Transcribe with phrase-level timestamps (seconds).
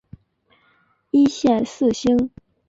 [1.11, 2.31] 一线四星。